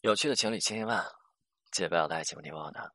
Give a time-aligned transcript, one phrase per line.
[0.00, 1.04] 有趣的情侣千千万，
[1.72, 2.92] 记得不要带节目地方的。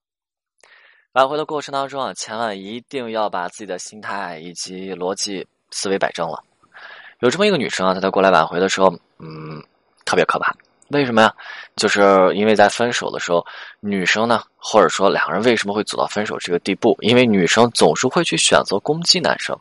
[1.12, 6.42] 挽回的过程当中啊，千万一定要把自己的心态以及逻辑思维摆正了。
[7.20, 8.88] 有这么一个女生啊，她在过来挽回的时候，
[9.20, 9.62] 嗯，
[10.06, 10.56] 特别可怕。
[10.92, 11.36] 为什么呀？
[11.76, 12.02] 就是
[12.36, 13.46] 因为在分手的时候，
[13.82, 16.98] 女生呢，或者说两个人为什么会走到分手这个地步？
[17.02, 19.60] 因为女生总是会去选择攻击男生。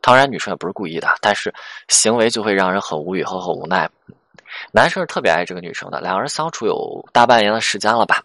[0.00, 1.52] 当然，女生也不是故意的，但是
[1.88, 3.90] 行为就会让人很无语和很无奈。
[4.72, 8.22] 男生是特别爱这个女生的，两个人相处有大半年的时间了吧？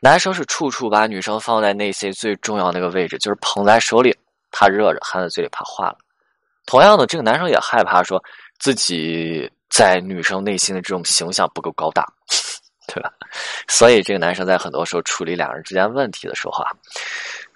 [0.00, 4.16] 男生是处处把女生放在内心最重要那个位置，就是捧在手里，
[4.50, 5.96] 怕热着；含在嘴里，怕化了。
[6.66, 8.22] 同样的，这个男生也害怕说
[8.58, 12.06] 自己在女生内心的这种形象不够高大，
[12.86, 13.12] 对吧？
[13.68, 16.70] 所以，这个男生在很多时候处理两人之间问题的时候啊，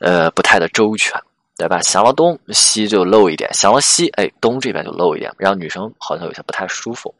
[0.00, 1.20] 呃，不太的周全。
[1.58, 1.80] 对吧？
[1.82, 7.12] 想了东西就漏一点，想了西，哎，东这边就漏一点，让女生好像有些不太舒服。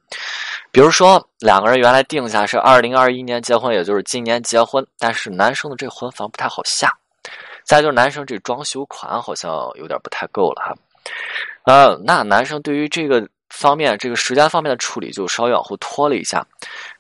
[0.71, 6.93] 比如说，两个人原来定下是二零二一年结婚，也就是今年结婚，但是男生的这婚房不太好下。
[7.65, 10.75] 再就是男生这装修款好像有点不太够了哈。
[11.65, 16.47] 呃，那男生对于这个方面，这个时间方面的处理就稍微往后拖了一下。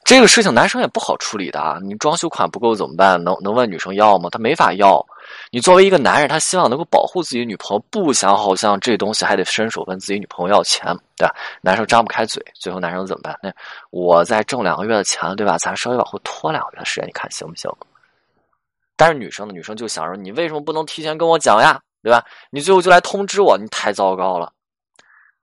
[0.05, 1.79] 这个事情男生也不好处理的啊！
[1.83, 3.23] 你装修款不够怎么办？
[3.23, 4.29] 能能问女生要吗？
[4.31, 5.05] 他没法要。
[5.51, 11.35] 你作为一个男人，他希望能够保护自己女朋友，不想好像这东西还得伸手问自己女朋友要钱，对吧？
[11.63, 13.39] 男生张不开嘴，最后男生怎么办？
[13.43, 13.51] 那
[13.91, 15.57] 我再挣两个月的钱，对吧？
[15.57, 17.71] 咱稍微往后拖两个月的时间，你看行不行？
[18.97, 19.55] 但是女生呢？
[19.55, 21.81] 女生就想说，你为什么不能提前跟我讲呀？
[22.03, 22.23] 对吧？
[22.51, 24.53] 你最后就来通知我，你太糟糕了。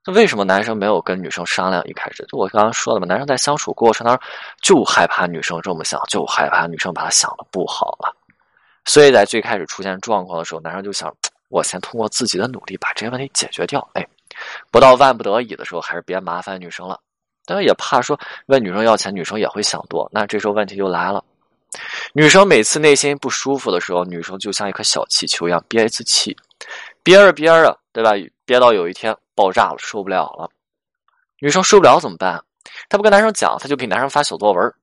[0.05, 1.83] 那为什么男生没有跟女生商量？
[1.87, 4.27] 一开始就我刚刚说的嘛，男生在相处过程当中
[4.61, 8.15] 就害怕女生这么想，就害怕女生把他想的不好了。
[8.85, 11.13] 所以在最开始出现状况的时候，男生就想，
[11.49, 13.85] 我先通过自己的努力把这些问题解决掉。
[13.93, 14.07] 哎，
[14.71, 16.99] 不到万不得已的时候，还是别麻烦女生了。
[17.45, 20.09] 但是也怕说问女生要钱，女生也会想多。
[20.11, 21.23] 那这时候问题就来了，
[22.13, 26.35] 女生每次内心不舒服的时候，女生就像一颗小气球一样憋一次气，
[27.03, 28.11] 憋着憋着，对吧？
[28.45, 30.49] 憋到有一天爆炸了，受不了了。
[31.39, 32.43] 女生受不了怎么办？
[32.89, 34.73] 她不跟男生讲，她就给男生发小作文。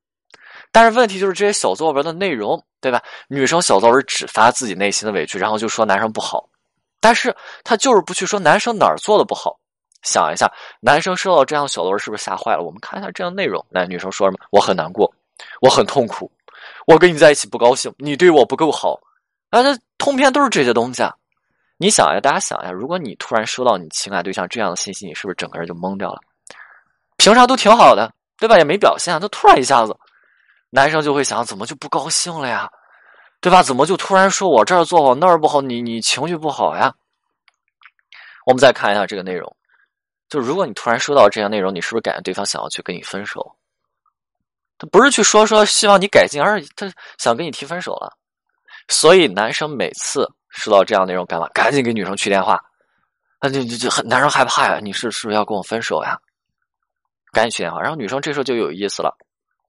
[0.72, 3.00] 但是问题就是这些小作文的内容，对吧？
[3.28, 6.49] 女生小作文只发自己内心的委屈，然后就说男生不好，
[6.99, 9.59] 但是她就是不去说男生哪儿做的不好。
[10.03, 10.50] 想一下，
[10.81, 12.62] 男生收到这样小作文是不是吓坏了？
[12.62, 13.65] 我们看一下这样内容。
[13.71, 14.38] 那女生说什么？
[14.50, 15.09] 我很难过，
[15.60, 16.28] 我很痛苦，
[16.87, 18.99] 我跟你在一起不高兴，你对我不够好。
[19.50, 21.03] 啊，这通篇都是这些东西。
[21.03, 21.15] 啊！
[21.77, 26.21] 你想一下，大家想一下，如果你突然收到你情感对象这样的信息，你是不是整个人就懵掉了？
[27.19, 28.56] 平常都挺好的，对吧？
[28.56, 29.97] 也没表现，他突然一下子。
[30.75, 32.66] 男生就会想，怎么就不高兴了呀？
[33.43, 33.62] 对吧？
[33.62, 35.60] 怎么就突然说我这儿做好那儿不好？
[35.60, 36.94] 你你情绪不好呀？
[38.47, 39.55] 我们再看一下这个内容，
[40.31, 43.55] 就如果你突然收到这样内容，你是不是感觉对方想要去跟你分手？
[44.78, 48.16] 他不是去说说希望你改进，而是他想跟你提分手了。
[48.89, 51.47] 所以男生每次收到这样内容干嘛？
[51.49, 52.59] 赶紧给女生去电话。
[53.41, 56.19] 那就就就男生害怕呀，你是是不是要跟我分手呀？
[57.33, 59.12] 赶紧去电话，然后女生这时候就有意思了。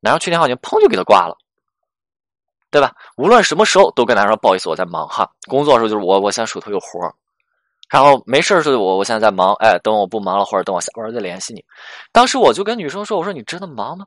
[0.04, 1.38] 男生去电话，你砰就给他挂了，
[2.70, 2.94] 对吧？
[3.16, 5.32] 无论什么时候都跟男生说不好意思，我在忙哈。
[5.48, 7.00] 工作的时候就是我我现在手头有活
[7.90, 11.64] 然后没事的时候我我现在在忙，哎，等我不忙了或者等我下班再联系你。
[12.12, 14.06] 当时我就跟女生说，我说你真的忙吗？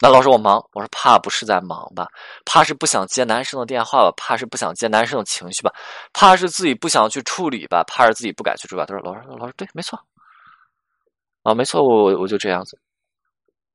[0.00, 2.08] 那老师我忙，我说怕不是在忙吧？
[2.44, 4.12] 怕是不想接男生的电话吧？
[4.16, 5.72] 怕是不想接男生的情绪吧？
[6.12, 7.84] 怕是自己不想去处理吧？
[7.84, 8.84] 怕是自己不敢去处理。
[8.84, 9.98] 他说老师老师对，没错
[11.44, 12.76] 啊，没错，我我就这样子。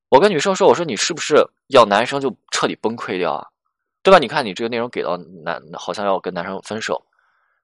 [0.09, 1.35] 我跟女生说：“我说你是不是
[1.67, 3.45] 要男生就彻底崩溃掉啊？
[4.03, 4.17] 对吧？
[4.17, 7.03] 你看你这个内容给到男，好像要跟男生分手，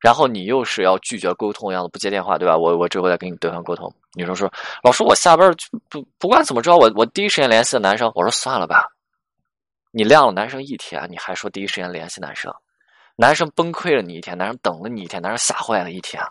[0.01, 2.57] 然后你又是要拒绝沟通一样的不接电话，对吧？
[2.57, 4.51] 我我之后再跟你对方沟通。”女生说
[4.83, 5.49] ：“老师，我下班
[5.89, 8.89] 不不管怎么着，我我第一时间联系的男生。”我说：“算了吧，
[9.91, 12.53] 你晾了男生一天，你还说第一时间联系男生，
[13.15, 16.21] 男生崩溃了你一天，男生等了你一天，男生吓坏了一天。”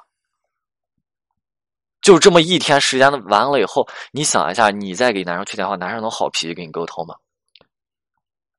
[2.02, 7.14] 就这么一天时间的完了以后，你想一下，你再给男生去电话，男生能好脾气跟你沟通吗？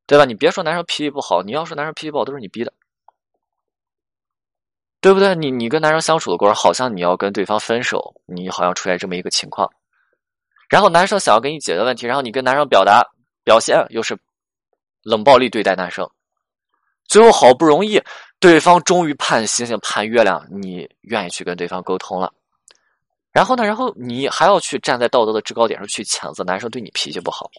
[0.07, 0.25] 对吧？
[0.25, 2.73] 你别说男生脾气不好，你要说男生脾气不好，都是你逼的，
[5.01, 5.35] 对不对？
[5.35, 9.69] 你你跟男生相处的过程，好像你要跟对方分手，你好像出现这么一个情况，
[10.69, 13.03] 然后男生想要跟你解决问题，然后你跟男生表达
[13.43, 14.17] 表现又是
[15.01, 16.09] 冷暴力对待男生，
[17.07, 18.01] 最后好不容易
[18.39, 22.33] 对方终于盼星星盼月亮，你愿意去跟对方沟通了。
[23.33, 23.65] 然后呢？
[23.65, 27.49] 然后你还要去站在道德的制高点上去谴责男生对你脾气不好，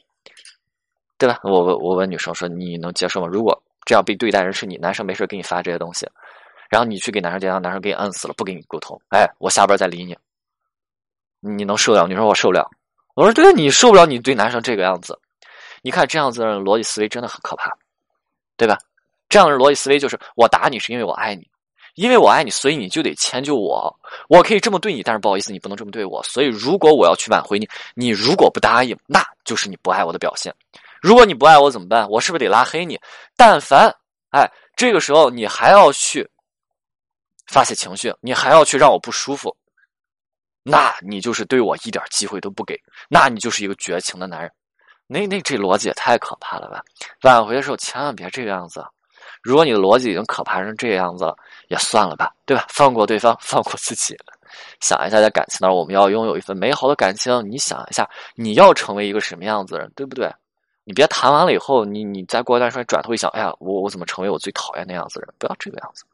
[1.19, 1.41] 对吧？
[1.43, 6.09] 我问我问女生说：“你能接受吗？”如果这样被对待人是你，男生没事给你发这些东西，
[6.71, 10.17] 然后你去给男生讲，男生给你摁死了，不跟你沟通，哎，我下班再理你，
[11.41, 12.07] 你能受了？
[12.07, 12.71] 你说我受不了。
[13.15, 15.19] 我说对，你受不了，你对男生这个样子，
[15.83, 17.71] 你看这样子的逻辑思维真的很可怕，
[18.57, 18.79] 对吧？
[19.29, 21.49] 这样的逻辑思维就是我打你是因为我爱你，
[21.95, 23.95] 因为我爱你，所以你就得迁就我。
[24.29, 26.23] 我可以这么对你，但是不好意思，你不能这么对我。
[26.25, 30.55] 所以如果我要去挽回你，你如果不答应，那就是你不爱我的表现。
[31.01, 32.09] 如果你不爱我怎么办？
[32.09, 33.01] 我是不是得拉黑你？
[33.37, 33.95] 但凡
[34.31, 36.29] 哎，这个时候你还要去
[37.47, 39.55] 发泄情绪，你还要去让我不舒服。
[40.63, 42.75] 那你就是对我一点机会都不给，
[43.09, 44.51] 那你就是一个绝情的男人。
[45.07, 46.83] 那那这逻辑也太可怕了吧！
[47.23, 48.83] 挽回的时候千万别这个样子。
[49.43, 51.37] 如果你的逻辑已经可怕成这个样子了，
[51.69, 52.67] 也算了吧，对吧？
[52.69, 54.17] 放过对方，放过自己。
[54.81, 57.33] 想一下，在感情当中，我们要拥有一份美好的感情。
[57.51, 60.33] 你想一下，你要成为一个什么样子的人，对不对？
[60.85, 65.35] 你别谈完了以后，你你再过一段时间转头一想，哎呀，我我怎么成为我最讨厌那样子的人？
[65.39, 66.05] 不要这个样子。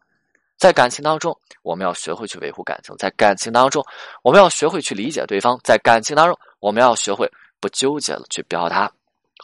[0.56, 3.84] 在感情当中，我们要学会去维护感情；在感情当中，
[4.22, 7.31] 我们要学会去理解对方；在感情当中，我们要学会
[7.61, 8.90] 不纠结的去表达，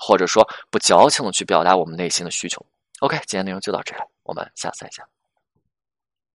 [0.01, 2.65] 或者说不矫情的去表达我们内心的需求。
[3.01, 5.16] OK，今天内容就到这里，我们下次再见。